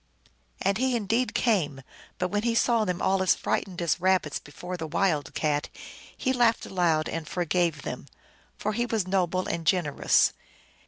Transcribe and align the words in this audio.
And 0.63 0.79
he 0.79 0.95
indeed 0.95 1.35
came; 1.35 1.83
but 2.17 2.29
when 2.29 2.41
he 2.41 2.55
saw 2.55 2.85
them 2.85 3.03
all 3.03 3.21
as 3.21 3.35
frightened 3.35 3.83
as 3.83 4.01
rabbits 4.01 4.39
before 4.39 4.75
the 4.75 4.87
wild 4.87 5.31
cat, 5.35 5.69
he 6.17 6.33
laughed 6.33 6.65
aloud 6.65 7.07
and 7.07 7.27
forgave 7.27 7.83
them, 7.83 8.07
for 8.57 8.73
he 8.73 8.87
was 8.87 9.05
noble 9.07 9.45
and 9.45 9.63
gen 9.63 9.85
erous. 9.85 10.31